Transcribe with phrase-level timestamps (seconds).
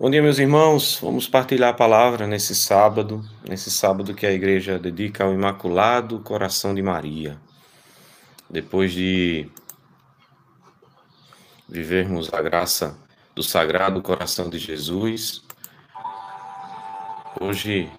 [0.00, 0.98] Bom dia, meus irmãos.
[1.02, 6.74] Vamos partilhar a palavra nesse sábado, nesse sábado que a igreja dedica ao Imaculado Coração
[6.74, 7.36] de Maria.
[8.48, 9.46] Depois de
[11.68, 12.96] vivermos a graça
[13.34, 15.42] do Sagrado Coração de Jesus,
[17.38, 17.92] hoje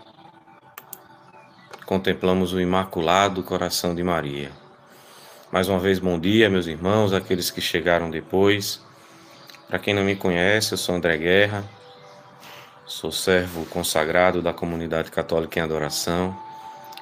[1.85, 4.51] contemplamos o Imaculado Coração de Maria.
[5.51, 8.81] Mais uma vez, bom dia, meus irmãos, aqueles que chegaram depois.
[9.67, 11.80] Para quem não me conhece, eu sou André Guerra
[12.91, 16.37] Sou servo consagrado da comunidade católica em adoração.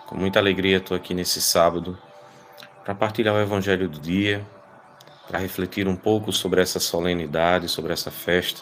[0.05, 1.98] Com muita alegria estou aqui nesse sábado
[2.85, 4.45] para partilhar o Evangelho do dia,
[5.27, 8.62] para refletir um pouco sobre essa solenidade, sobre essa festa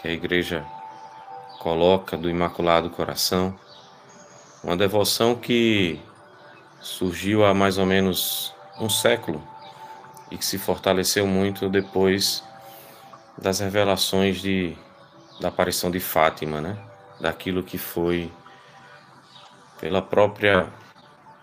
[0.00, 0.66] que a Igreja
[1.60, 3.56] coloca do Imaculado Coração.
[4.64, 6.00] Uma devoção que
[6.80, 9.40] surgiu há mais ou menos um século
[10.28, 12.42] e que se fortaleceu muito depois
[13.38, 14.76] das revelações de
[15.42, 16.78] da aparição de Fátima, né?
[17.20, 18.30] Daquilo que foi
[19.80, 20.72] pela própria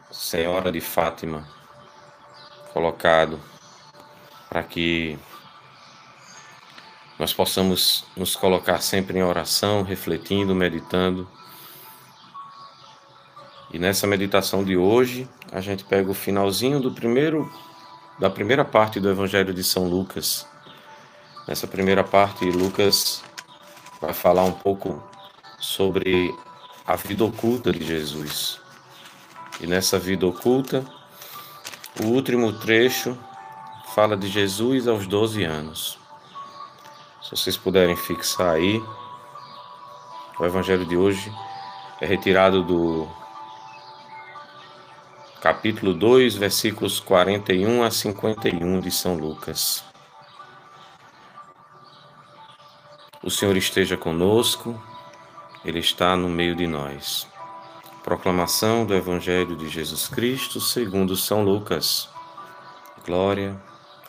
[0.09, 1.45] Senhora de Fátima
[2.73, 3.37] colocado
[4.49, 5.19] para que
[7.19, 11.29] nós possamos nos colocar sempre em oração, refletindo, meditando.
[13.73, 17.51] E nessa meditação de hoje, a gente pega o finalzinho do primeiro
[18.17, 20.47] da primeira parte do Evangelho de São Lucas.
[21.47, 23.23] Nessa primeira parte, Lucas
[24.01, 25.01] vai falar um pouco
[25.59, 26.33] sobre
[26.85, 28.59] a vida oculta de Jesus.
[29.59, 30.85] E nessa vida oculta,
[32.01, 33.17] o último trecho
[33.93, 35.99] fala de Jesus aos 12 anos.
[37.21, 38.81] Se vocês puderem fixar aí,
[40.39, 41.31] o evangelho de hoje
[41.99, 43.07] é retirado do
[45.41, 49.88] capítulo 2, versículos 41 a 51 de São Lucas.
[53.29, 54.75] O Senhor esteja conosco,
[55.63, 57.27] Ele está no meio de nós.
[58.03, 62.09] Proclamação do Evangelho de Jesus Cristo segundo São Lucas.
[63.05, 63.55] Glória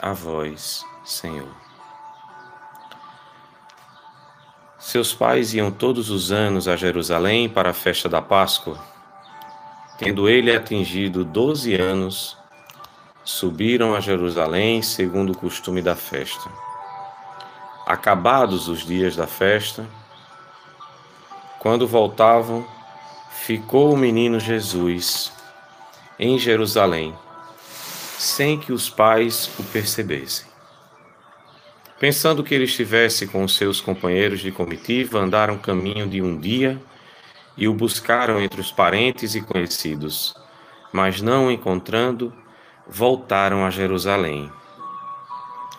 [0.00, 1.55] a vós, Senhor.
[4.78, 8.83] Seus pais iam todos os anos a Jerusalém para a festa da Páscoa.
[9.99, 12.39] Tendo ele atingido doze anos,
[13.22, 16.70] subiram a Jerusalém segundo o costume da festa.
[17.91, 19.84] Acabados os dias da festa,
[21.59, 22.65] quando voltavam,
[23.33, 25.33] ficou o menino Jesus
[26.17, 27.12] em Jerusalém,
[28.17, 30.47] sem que os pais o percebessem.
[31.99, 36.81] Pensando que ele estivesse com seus companheiros de comitiva, andaram caminho de um dia
[37.57, 40.33] e o buscaram entre os parentes e conhecidos,
[40.93, 42.33] mas não o encontrando,
[42.87, 44.49] voltaram a Jerusalém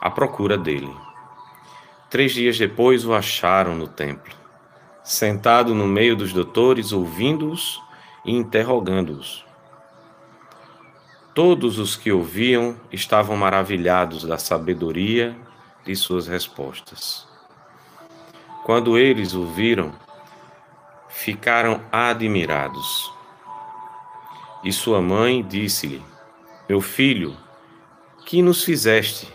[0.02, 0.94] à procura dele.
[2.12, 4.36] Três dias depois o acharam no templo,
[5.02, 7.82] sentado no meio dos doutores, ouvindo-os
[8.26, 9.46] e interrogando-os.
[11.34, 15.34] Todos os que ouviam estavam maravilhados da sabedoria
[15.86, 17.26] de suas respostas.
[18.66, 19.94] Quando eles o viram,
[21.08, 23.10] ficaram admirados.
[24.66, 26.04] E sua mãe disse-lhe:
[26.68, 27.38] Meu filho,
[28.26, 29.32] que nos fizeste?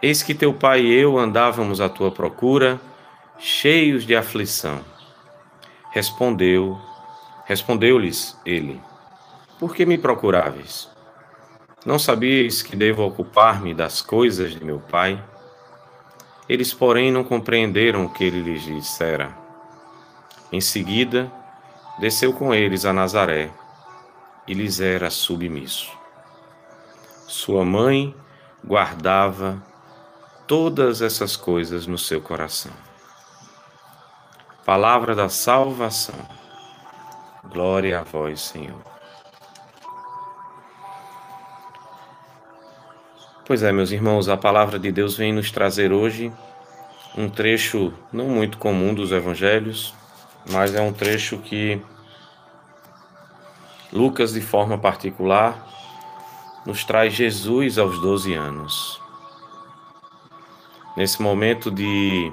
[0.00, 2.80] Eis que teu pai e eu andávamos à tua procura,
[3.36, 4.80] cheios de aflição.
[5.90, 6.80] Respondeu,
[7.46, 8.80] respondeu-lhes ele:
[9.58, 10.88] Por que me procuráveis?
[11.84, 15.20] Não sabias que devo ocupar-me das coisas de meu pai?
[16.48, 19.36] Eles, porém, não compreenderam o que ele lhes dissera.
[20.52, 21.30] Em seguida,
[21.98, 23.50] desceu com eles a Nazaré
[24.46, 25.90] e lhes era submisso.
[27.26, 28.14] Sua mãe
[28.64, 29.62] guardava
[30.48, 32.72] todas essas coisas no seu coração.
[34.64, 36.18] Palavra da salvação.
[37.44, 38.80] Glória a vós, Senhor.
[43.46, 46.32] Pois é, meus irmãos, a palavra de Deus vem nos trazer hoje
[47.16, 49.94] um trecho não muito comum dos evangelhos,
[50.50, 51.80] mas é um trecho que
[53.92, 55.66] Lucas, de forma particular,
[56.64, 59.07] nos traz Jesus aos 12 anos
[60.98, 62.32] nesse momento de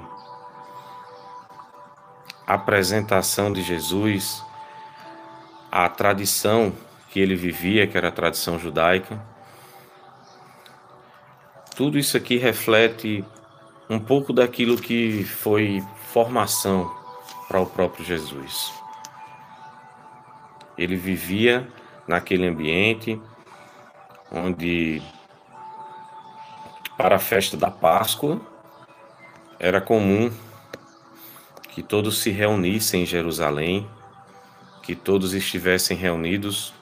[2.44, 4.44] apresentação de Jesus,
[5.70, 6.72] a tradição
[7.08, 9.22] que ele vivia, que era a tradição judaica,
[11.76, 13.24] tudo isso aqui reflete
[13.88, 16.92] um pouco daquilo que foi formação
[17.46, 18.74] para o próprio Jesus.
[20.76, 21.68] Ele vivia
[22.08, 23.22] naquele ambiente
[24.28, 25.00] onde,
[26.96, 28.55] para a festa da Páscoa,
[29.58, 30.30] era comum
[31.70, 33.88] que todos se reunissem em Jerusalém,
[34.82, 36.72] que todos estivessem reunidos,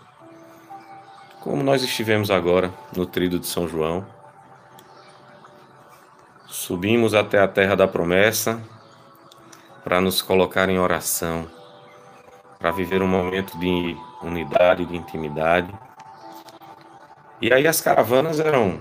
[1.40, 4.06] como nós estivemos agora no Trido de São João.
[6.46, 8.62] Subimos até a terra da promessa
[9.82, 11.46] para nos colocar em oração,
[12.58, 15.72] para viver um momento de unidade, de intimidade.
[17.42, 18.80] E aí as caravanas eram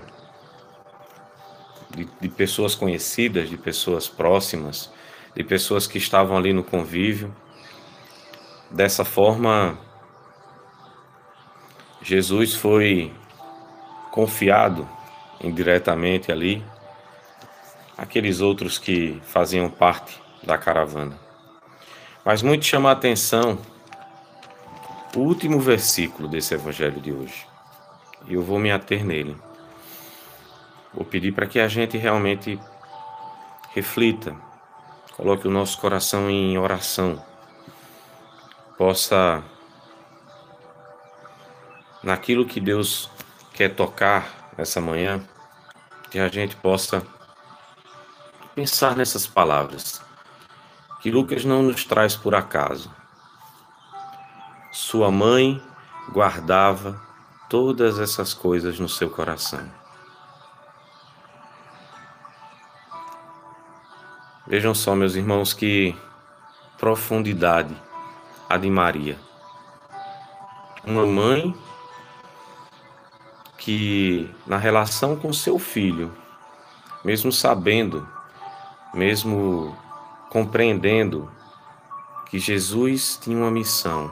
[1.94, 4.92] de, de pessoas conhecidas, de pessoas próximas,
[5.34, 7.34] de pessoas que estavam ali no convívio.
[8.70, 9.78] Dessa forma,
[12.02, 13.12] Jesus foi
[14.10, 14.88] confiado
[15.40, 16.64] indiretamente ali
[17.96, 21.18] aqueles outros que faziam parte da caravana.
[22.24, 23.58] Mas muito chama a atenção
[25.14, 27.46] o último versículo desse evangelho de hoje.
[28.26, 29.36] E eu vou me ater nele.
[30.94, 32.58] Vou pedir para que a gente realmente
[33.74, 34.36] reflita,
[35.16, 37.20] coloque o nosso coração em oração,
[38.78, 39.42] possa,
[42.00, 43.10] naquilo que Deus
[43.52, 45.20] quer tocar essa manhã,
[46.10, 47.04] que a gente possa
[48.54, 50.00] pensar nessas palavras,
[51.00, 52.94] que Lucas não nos traz por acaso.
[54.70, 55.60] Sua mãe
[56.12, 57.00] guardava
[57.50, 59.83] todas essas coisas no seu coração.
[64.54, 65.96] Vejam só, meus irmãos, que
[66.78, 67.74] profundidade
[68.48, 69.18] a de Maria.
[70.84, 71.52] Uma mãe
[73.58, 76.14] que, na relação com seu filho,
[77.04, 78.08] mesmo sabendo,
[78.94, 79.76] mesmo
[80.30, 81.28] compreendendo
[82.30, 84.08] que Jesus tinha uma missão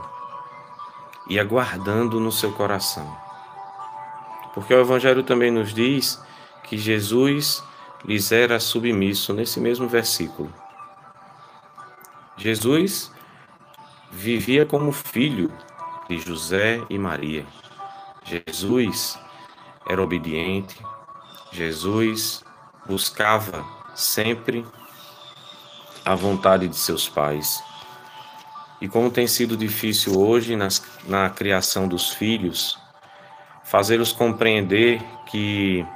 [1.28, 3.16] e aguardando no seu coração.
[4.54, 6.20] Porque o Evangelho também nos diz
[6.64, 7.62] que Jesus
[8.04, 10.52] lhes era submisso nesse mesmo versículo.
[12.36, 13.12] Jesus
[14.10, 15.52] vivia como filho
[16.08, 17.46] de José e Maria.
[18.24, 19.18] Jesus
[19.88, 20.80] era obediente,
[21.52, 22.44] Jesus
[22.86, 23.64] buscava
[23.94, 24.64] sempre
[26.04, 27.62] a vontade de seus pais.
[28.80, 32.78] E como tem sido difícil hoje nas, na criação dos filhos,
[33.64, 35.00] fazê-los compreender
[35.30, 35.86] que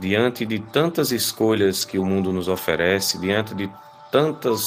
[0.00, 3.70] diante de tantas escolhas que o mundo nos oferece, diante de
[4.10, 4.66] tantas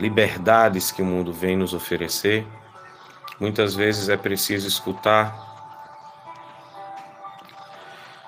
[0.00, 2.44] liberdades que o mundo vem nos oferecer,
[3.38, 5.46] muitas vezes é preciso escutar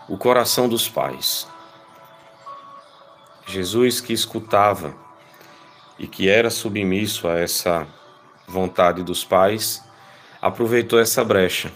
[0.09, 1.49] o coração dos pais.
[3.45, 4.95] Jesus que escutava
[5.99, 7.87] e que era submisso a essa
[8.47, 9.83] vontade dos pais,
[10.41, 11.73] aproveitou essa brecha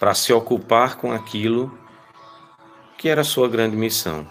[0.00, 1.85] para se ocupar com aquilo
[3.06, 4.26] que era a sua grande missão.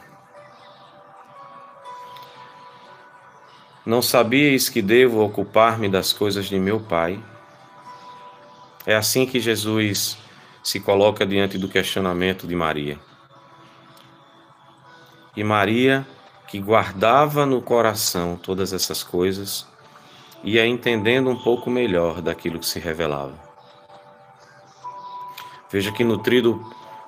[3.86, 7.24] Não sabíeis que devo ocupar-me das coisas de meu Pai?
[8.86, 10.18] É assim que Jesus
[10.62, 13.00] se coloca diante do questionamento de Maria.
[15.38, 16.06] E Maria,
[16.46, 19.66] que guardava no coração todas essas coisas,
[20.44, 23.40] ia entendendo um pouco melhor daquilo que se revelava.
[25.72, 26.62] Veja que nutrido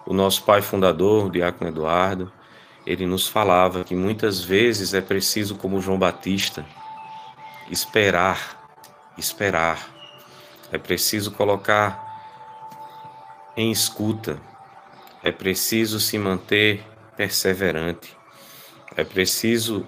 [0.08, 2.32] o nosso pai fundador, o diácono Eduardo,
[2.86, 6.66] ele nos falava que muitas vezes é preciso, como João Batista,
[7.70, 8.72] esperar,
[9.18, 9.90] esperar.
[10.72, 12.02] É preciso colocar
[13.58, 14.40] em escuta.
[15.22, 16.82] É preciso se manter
[17.18, 18.16] perseverante.
[18.96, 19.86] É preciso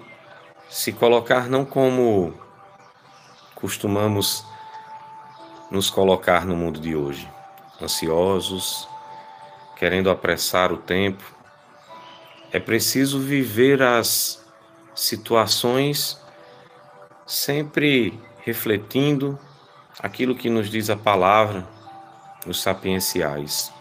[0.68, 2.34] se colocar não como
[3.54, 4.44] costumamos
[5.70, 7.26] nos colocar no mundo de hoje,
[7.80, 8.89] ansiosos,
[9.80, 11.24] querendo apressar o tempo.
[12.52, 14.44] É preciso viver as
[14.94, 16.20] situações
[17.26, 19.38] sempre refletindo
[19.98, 21.66] aquilo que nos diz a palavra,
[22.46, 23.72] os sapienciais.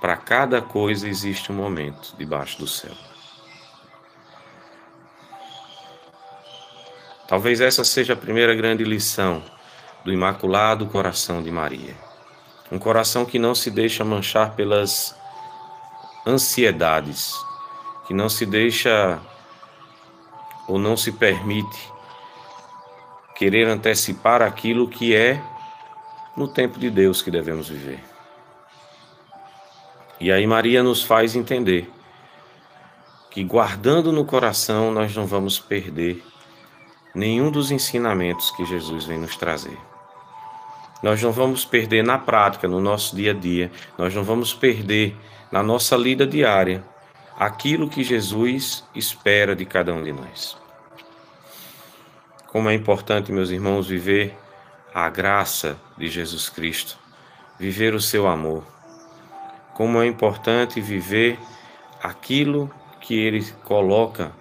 [0.00, 2.94] Para cada coisa existe um momento debaixo do céu.
[7.26, 9.42] Talvez essa seja a primeira grande lição
[10.04, 12.05] do Imaculado Coração de Maria.
[12.70, 15.16] Um coração que não se deixa manchar pelas
[16.26, 17.32] ansiedades,
[18.06, 19.20] que não se deixa
[20.66, 21.92] ou não se permite
[23.36, 25.40] querer antecipar aquilo que é
[26.36, 28.02] no tempo de Deus que devemos viver.
[30.18, 31.90] E aí Maria nos faz entender
[33.30, 36.24] que guardando no coração nós não vamos perder
[37.14, 39.78] nenhum dos ensinamentos que Jesus vem nos trazer.
[41.02, 45.16] Nós não vamos perder na prática, no nosso dia a dia, nós não vamos perder
[45.52, 46.82] na nossa lida diária
[47.38, 50.56] aquilo que Jesus espera de cada um de nós.
[52.46, 54.34] Como é importante, meus irmãos, viver
[54.94, 56.98] a graça de Jesus Cristo,
[57.58, 58.64] viver o seu amor.
[59.74, 61.38] Como é importante viver
[62.02, 62.70] aquilo
[63.02, 64.32] que ele coloca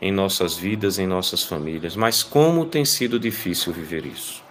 [0.00, 1.96] em nossas vidas, em nossas famílias.
[1.96, 4.43] Mas como tem sido difícil viver isso?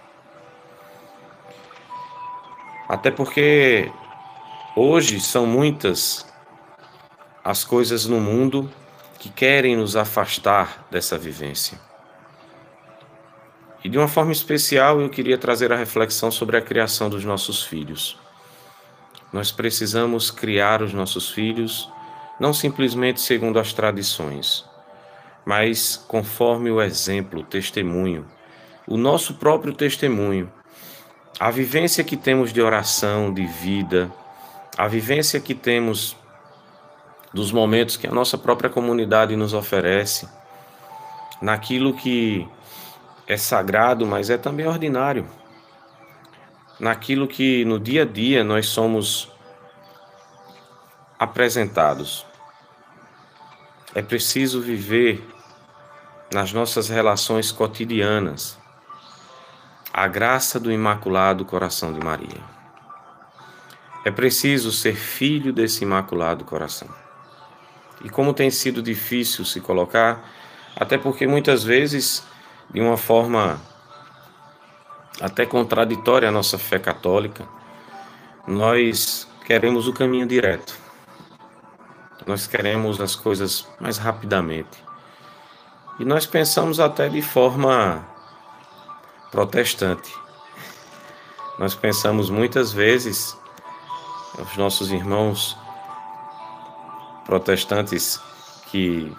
[2.88, 3.90] Até porque
[4.76, 6.26] hoje são muitas
[7.42, 8.70] as coisas no mundo
[9.18, 11.78] que querem nos afastar dessa vivência.
[13.82, 17.62] E de uma forma especial, eu queria trazer a reflexão sobre a criação dos nossos
[17.62, 18.18] filhos.
[19.30, 21.90] Nós precisamos criar os nossos filhos
[22.38, 24.64] não simplesmente segundo as tradições,
[25.44, 28.26] mas conforme o exemplo, o testemunho,
[28.86, 30.50] o nosso próprio testemunho,
[31.38, 34.12] a vivência que temos de oração, de vida,
[34.78, 36.16] a vivência que temos
[37.32, 40.28] dos momentos que a nossa própria comunidade nos oferece,
[41.42, 42.46] naquilo que
[43.26, 45.26] é sagrado, mas é também ordinário,
[46.78, 49.28] naquilo que no dia a dia nós somos
[51.18, 52.24] apresentados.
[53.92, 55.24] É preciso viver
[56.32, 58.63] nas nossas relações cotidianas
[59.96, 62.42] a graça do Imaculado Coração de Maria.
[64.04, 66.88] É preciso ser filho desse Imaculado Coração.
[68.02, 70.28] E como tem sido difícil se colocar,
[70.74, 72.26] até porque muitas vezes,
[72.68, 73.60] de uma forma
[75.20, 77.46] até contraditória à nossa fé católica,
[78.48, 80.76] nós queremos o caminho direto.
[82.26, 84.82] Nós queremos as coisas mais rapidamente.
[86.00, 88.04] E nós pensamos até de forma
[89.34, 90.14] protestante.
[91.58, 93.36] Nós pensamos muitas vezes,
[94.38, 95.56] os nossos irmãos
[97.24, 98.20] protestantes
[98.70, 99.12] que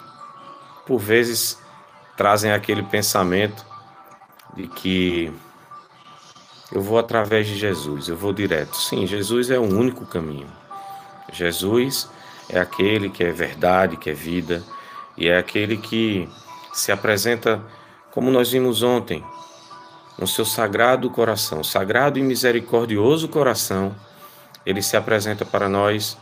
[0.86, 1.58] por vezes
[2.16, 3.62] trazem aquele pensamento
[4.54, 5.30] de que
[6.72, 8.74] eu vou através de Jesus, eu vou direto.
[8.74, 10.50] Sim, Jesus é o único caminho.
[11.30, 12.08] Jesus
[12.48, 14.64] é aquele que é verdade, que é vida,
[15.14, 16.26] e é aquele que
[16.72, 17.62] se apresenta
[18.10, 19.22] como nós vimos ontem,
[20.18, 23.94] no seu sagrado coração, sagrado e misericordioso coração,
[24.64, 26.16] ele se apresenta para nós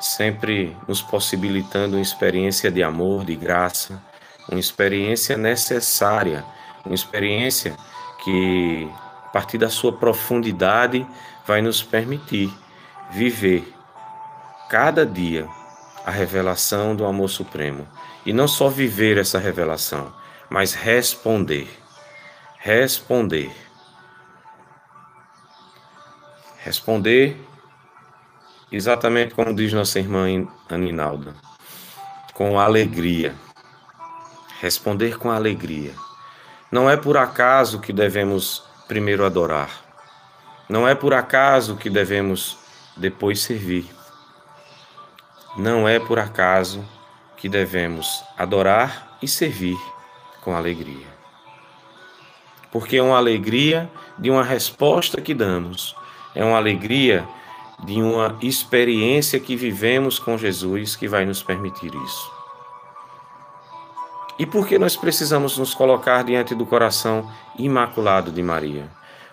[0.00, 4.00] sempre nos possibilitando uma experiência de amor, de graça,
[4.48, 6.44] uma experiência necessária,
[6.84, 7.76] uma experiência
[8.24, 8.88] que,
[9.26, 11.06] a partir da sua profundidade,
[11.46, 12.52] vai nos permitir
[13.10, 13.72] viver
[14.68, 15.48] cada dia
[16.04, 17.86] a revelação do amor supremo.
[18.24, 20.12] E não só viver essa revelação,
[20.48, 21.68] mas responder.
[22.68, 23.50] Responder.
[26.58, 27.40] Responder
[28.70, 30.26] exatamente como diz nossa irmã
[30.68, 31.34] Aninalda,
[32.34, 33.34] com alegria.
[34.60, 35.94] Responder com alegria.
[36.70, 39.70] Não é por acaso que devemos primeiro adorar.
[40.68, 42.58] Não é por acaso que devemos
[42.94, 43.88] depois servir.
[45.56, 46.86] Não é por acaso
[47.34, 49.78] que devemos adorar e servir
[50.42, 51.17] com alegria.
[52.70, 55.96] Porque é uma alegria de uma resposta que damos,
[56.34, 57.26] é uma alegria
[57.84, 62.38] de uma experiência que vivemos com Jesus que vai nos permitir isso.
[64.38, 68.88] E por que nós precisamos nos colocar diante do coração imaculado de Maria?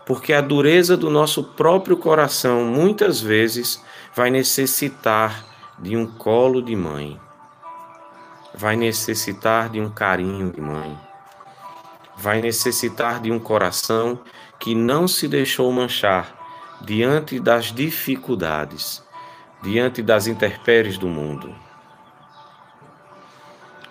[0.06, 3.84] Porque a dureza do nosso próprio coração muitas vezes
[4.16, 5.46] vai necessitar
[5.78, 7.20] de um colo de mãe,
[8.54, 10.98] vai necessitar de um carinho de mãe,
[12.18, 14.20] vai necessitar de um coração
[14.60, 16.34] que não se deixou manchar
[16.82, 19.04] diante das dificuldades,
[19.62, 21.54] diante das intempéries do mundo.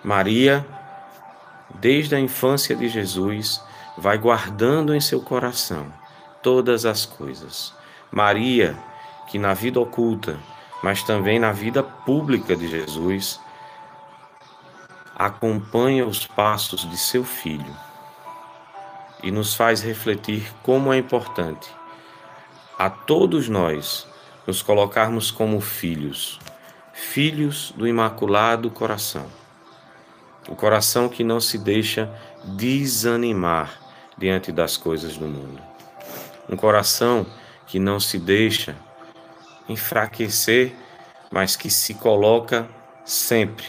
[0.03, 0.65] Maria,
[1.75, 3.61] desde a infância de Jesus,
[3.97, 5.91] vai guardando em seu coração
[6.41, 7.73] todas as coisas.
[8.11, 8.77] Maria,
[9.27, 10.39] que na vida oculta,
[10.83, 13.39] mas também na vida pública de Jesus,
[15.15, 17.84] acompanha os passos de seu filho
[19.25, 21.67] e nos faz refletir como é importante
[22.77, 24.07] a todos nós
[24.45, 26.39] nos colocarmos como filhos,
[26.93, 29.25] filhos do Imaculado Coração.
[30.47, 32.07] O coração que não se deixa
[32.43, 33.81] desanimar
[34.15, 35.61] diante das coisas do mundo.
[36.47, 37.25] Um coração
[37.65, 38.75] que não se deixa
[39.67, 40.75] enfraquecer,
[41.31, 42.67] mas que se coloca
[43.03, 43.65] sempre,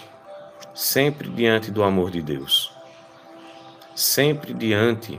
[0.75, 2.71] sempre diante do amor de Deus,
[3.95, 5.19] sempre diante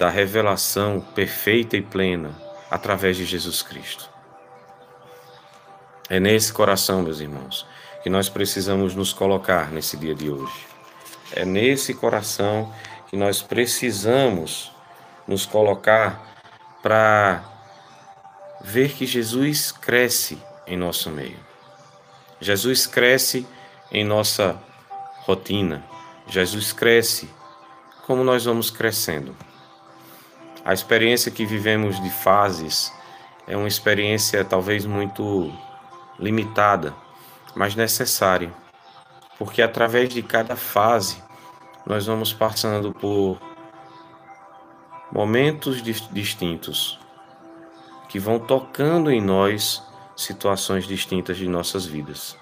[0.00, 2.34] da revelação perfeita e plena
[2.70, 4.08] através de Jesus Cristo.
[6.08, 7.66] É nesse coração, meus irmãos,
[8.02, 10.66] que nós precisamos nos colocar nesse dia de hoje.
[11.32, 12.74] É nesse coração
[13.10, 14.72] que nós precisamos
[15.28, 16.34] nos colocar
[16.82, 17.44] para
[18.62, 21.38] ver que Jesus cresce em nosso meio.
[22.40, 23.46] Jesus cresce
[23.92, 24.58] em nossa
[25.26, 25.84] rotina.
[26.26, 27.28] Jesus cresce
[28.06, 29.36] como nós vamos crescendo.
[30.64, 32.92] A experiência que vivemos de fases
[33.46, 35.52] é uma experiência talvez muito
[36.18, 36.94] limitada,
[37.54, 38.52] mas necessária,
[39.38, 41.22] porque através de cada fase
[41.86, 43.40] nós vamos passando por
[45.10, 46.98] momentos distintos
[48.08, 49.82] que vão tocando em nós
[50.14, 52.36] situações distintas de nossas vidas.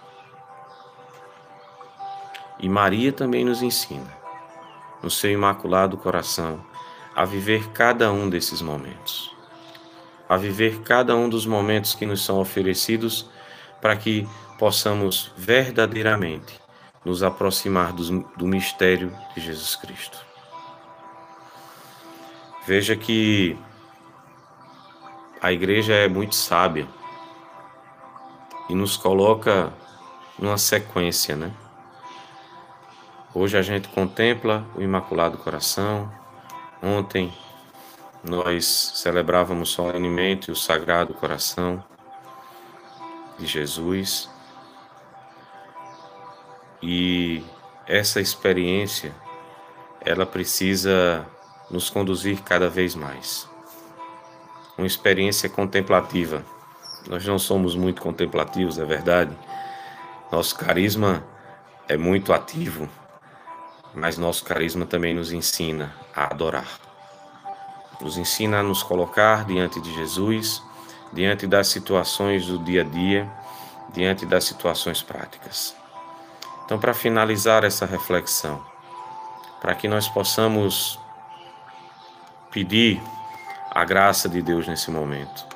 [2.59, 4.13] E Maria também nos ensina,
[5.01, 6.61] no seu imaculado coração,
[7.19, 9.35] a viver cada um desses momentos,
[10.29, 13.29] a viver cada um dos momentos que nos são oferecidos
[13.81, 14.25] para que
[14.57, 16.61] possamos verdadeiramente
[17.05, 20.17] nos aproximar do, do mistério de Jesus Cristo.
[22.65, 23.59] Veja que
[25.43, 26.87] a igreja é muito sábia
[28.69, 29.73] e nos coloca
[30.39, 31.51] numa sequência, né?
[33.35, 36.17] Hoje a gente contempla o Imaculado Coração.
[36.83, 37.33] Ontem
[38.23, 41.83] nós celebrávamos solenemente o Sagrado Coração
[43.39, 44.31] de Jesus.
[46.83, 47.45] E
[47.87, 49.15] essa experiência
[50.01, 51.27] ela precisa
[51.71, 53.49] nos conduzir cada vez mais.
[54.77, 56.45] Uma experiência contemplativa.
[57.09, 59.37] Nós não somos muito contemplativos, é verdade.
[60.31, 61.25] Nosso carisma
[61.89, 62.89] é muito ativo,
[63.95, 66.79] mas nosso carisma também nos ensina a adorar.
[68.01, 70.63] Nos ensina a nos colocar diante de Jesus,
[71.13, 73.31] diante das situações do dia a dia,
[73.93, 75.75] diante das situações práticas.
[76.65, 78.63] Então, para finalizar essa reflexão,
[79.61, 80.99] para que nós possamos
[82.51, 83.01] pedir
[83.71, 85.47] a graça de Deus nesse momento.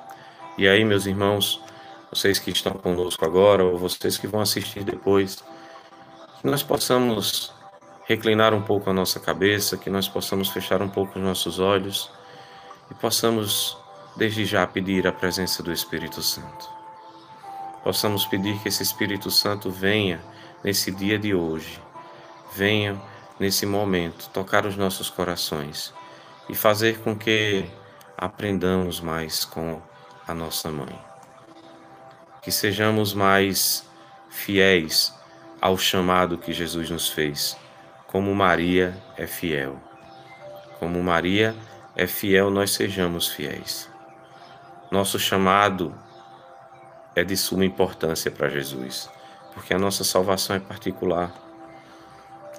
[0.57, 1.62] E aí, meus irmãos,
[2.11, 5.42] vocês que estão conosco agora, ou vocês que vão assistir depois,
[6.40, 7.53] que nós possamos
[8.05, 12.11] reclinar um pouco a nossa cabeça, que nós possamos fechar um pouco os nossos olhos
[12.91, 13.77] e possamos,
[14.17, 16.69] desde já, pedir a presença do Espírito Santo.
[17.83, 20.21] Possamos pedir que esse Espírito Santo venha
[20.62, 21.81] nesse dia de hoje,
[22.55, 23.01] venha
[23.38, 25.93] nesse momento tocar os nossos corações
[26.49, 27.65] e fazer com que
[28.17, 29.81] aprendamos mais com
[30.27, 30.97] a nossa mãe.
[32.41, 33.88] Que sejamos mais
[34.29, 35.12] fiéis
[35.61, 37.57] ao chamado que Jesus nos fez,
[38.12, 39.81] como Maria é fiel.
[40.79, 41.57] Como Maria
[41.96, 43.88] é fiel, nós sejamos fiéis.
[44.90, 45.94] Nosso chamado
[47.16, 49.09] é de suma importância para Jesus,
[49.55, 51.33] porque a nossa salvação é particular.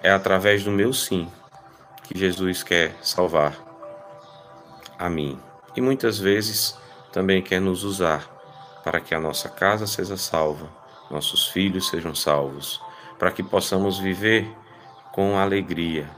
[0.02, 1.32] É através do meu sim
[2.02, 3.56] que Jesus quer salvar
[4.98, 5.40] a mim
[5.76, 6.76] e muitas vezes
[7.12, 8.28] também quer nos usar
[8.84, 10.68] para que a nossa casa seja salva,
[11.12, 12.82] nossos filhos sejam salvos,
[13.20, 14.63] para que possamos viver
[15.14, 16.10] com alegria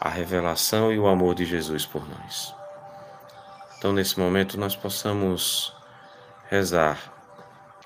[0.00, 2.54] a revelação e o amor de Jesus por nós.
[3.76, 5.74] Então, nesse momento, nós possamos
[6.48, 7.12] rezar,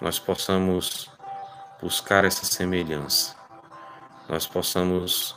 [0.00, 1.10] nós possamos
[1.80, 3.34] buscar essa semelhança,
[4.28, 5.34] nós possamos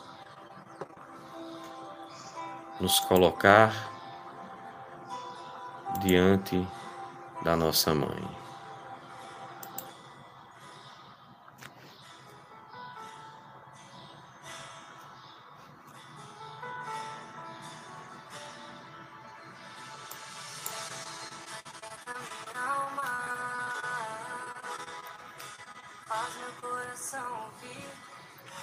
[2.79, 3.73] nos colocar
[6.01, 6.67] diante
[7.41, 8.44] da nossa mãe.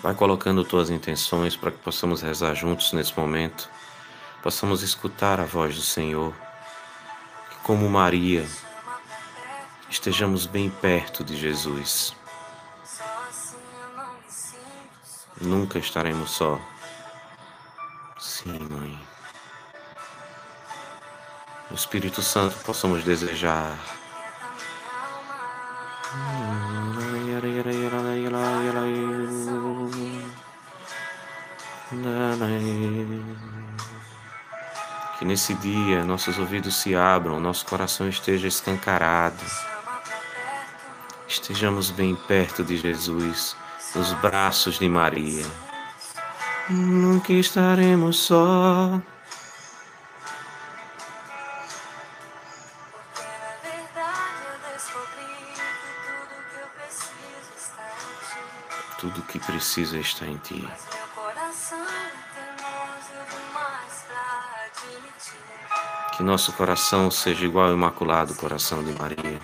[0.02, 3.70] Vai colocando tuas intenções para que possamos rezar juntos nesse momento,
[4.42, 6.34] possamos escutar a voz do Senhor
[7.62, 8.44] como Maria,
[9.88, 12.14] estejamos bem perto de Jesus.
[15.40, 16.60] Nunca estaremos só.
[18.18, 18.98] Sim, mãe.
[21.70, 23.78] O Espírito Santo possamos desejar.
[35.32, 39.42] Nesse dia nossos ouvidos se abram, nosso coração esteja escancarado.
[41.26, 43.56] Estejamos bem perto de Jesus,
[43.94, 45.46] nos braços de Maria.
[46.68, 49.00] Nunca estaremos só.
[58.98, 60.64] tudo que precisa está em ti.
[66.22, 69.40] Que nosso coração seja igual ao imaculado coração de Maria.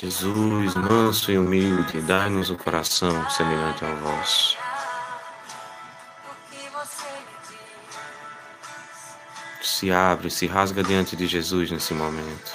[0.00, 4.56] Jesus, manso e humilde, dai-nos o coração semelhante ao vosso.
[9.60, 12.52] Se abre, se rasga diante de Jesus nesse momento.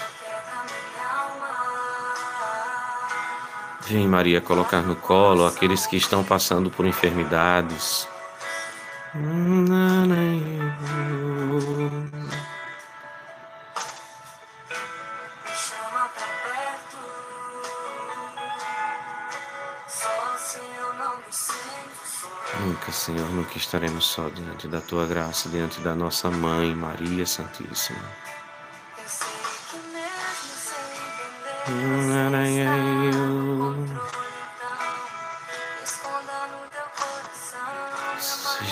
[3.82, 8.08] Vem, Maria, colocar no colo aqueles que estão passando por enfermidades.
[22.60, 28.00] Nunca, Senhor, nunca estaremos só diante da tua graça, diante da nossa mãe, Maria Santíssima.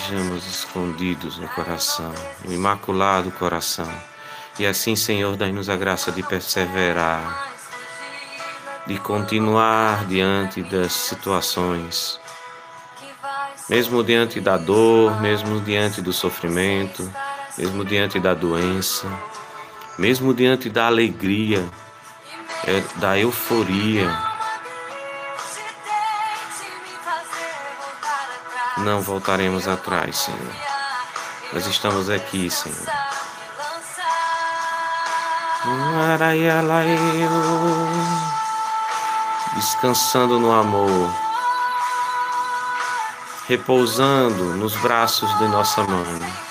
[0.08, 3.86] Sejamos escondidos no coração, no imaculado coração.
[4.58, 7.52] E assim, Senhor, dai-nos a graça de perseverar,
[8.86, 12.18] de continuar diante das situações,
[13.68, 17.12] mesmo diante da dor, mesmo diante do sofrimento,
[17.58, 19.06] mesmo diante da doença,
[19.98, 21.68] mesmo diante da alegria,
[22.66, 24.27] é, da euforia.
[28.88, 30.56] Não voltaremos atrás, Senhor.
[31.52, 32.86] Nós estamos aqui, Senhor.
[39.54, 41.12] Descansando no amor,
[43.46, 46.47] repousando nos braços de nossa mãe.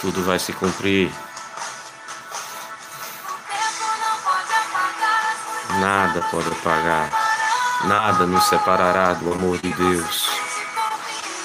[0.00, 1.12] Tudo vai se cumprir.
[5.80, 7.10] Nada pode apagar,
[7.84, 10.28] nada nos separará do amor de Deus.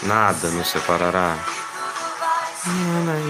[0.03, 1.37] Nada nos separará.
[2.65, 3.23] me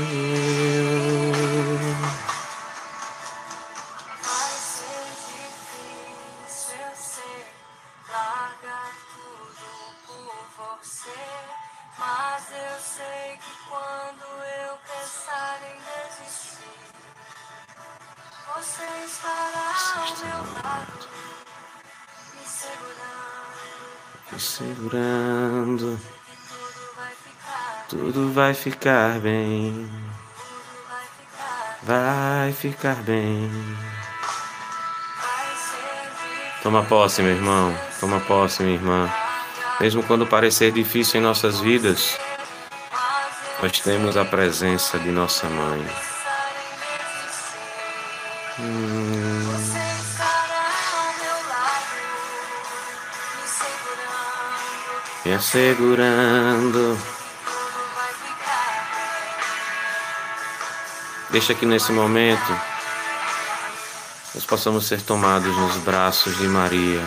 [27.94, 29.88] Tudo vai ficar bem.
[31.84, 33.52] Vai ficar bem.
[36.64, 37.78] Toma posse, meu irmão.
[38.00, 39.08] Toma posse, minha irmã.
[39.80, 42.18] Mesmo quando parecer difícil em nossas vidas,
[43.62, 45.86] nós temos a presença de nossa mãe.
[48.60, 49.24] Hum.
[55.26, 56.98] me assegurando.
[61.34, 62.56] Deixa que nesse momento
[64.36, 67.04] nós possamos ser tomados nos braços de Maria.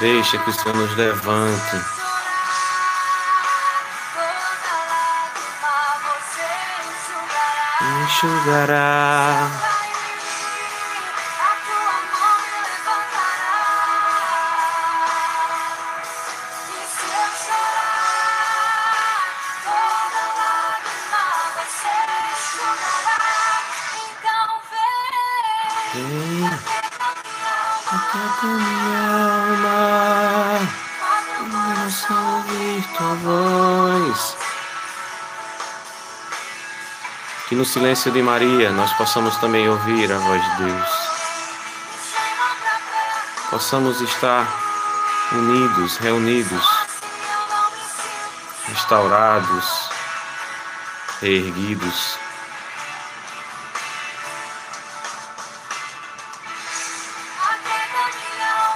[0.00, 1.76] Deixa que o Senhor nos levante.
[8.02, 9.75] Enxugará.
[37.56, 40.88] No silêncio de Maria nós possamos também ouvir a voz de Deus.
[43.48, 44.46] Possamos estar
[45.32, 46.66] unidos, reunidos,
[48.68, 49.90] restaurados,
[51.22, 52.18] reerguidos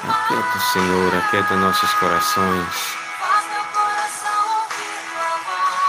[0.02, 2.96] Aquieta, Senhor, aquieta nossos corações.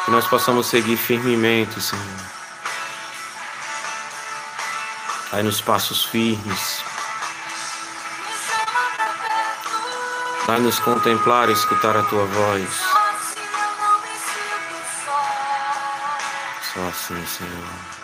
[0.04, 2.41] Que nós possamos seguir firmemente, Senhor.
[5.32, 6.84] Aí nos passos firmes.
[10.46, 12.70] Vai nos contemplar e escutar a tua voz.
[16.74, 18.01] Só assim, Senhor.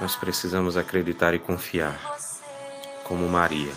[0.00, 2.00] Nós precisamos acreditar e confiar,
[3.04, 3.72] como Maria.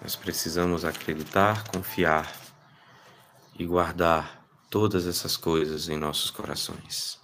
[0.00, 2.32] Nós precisamos acreditar, confiar
[3.58, 7.20] e guardar todas essas coisas em nossos corações.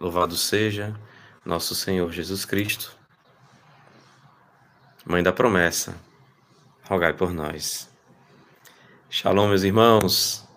[0.00, 0.98] Louvado seja
[1.44, 2.96] nosso Senhor Jesus Cristo,
[5.06, 5.94] Mãe da promessa,
[6.88, 7.90] rogai por nós.
[9.10, 10.48] Shalom, meus irmãos.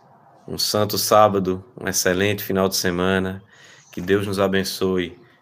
[0.48, 3.44] Um santo sábado, um excelente final de semana.
[3.92, 5.20] Que Deus nos abençoe